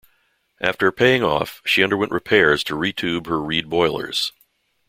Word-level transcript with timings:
After 0.59 0.91
paying 0.91 1.21
off, 1.21 1.61
she 1.63 1.83
underwent 1.83 2.11
repairs 2.11 2.63
to 2.63 2.75
re-tube 2.75 3.27
her 3.27 3.39
Reed 3.39 3.69
boilers. 3.69 4.31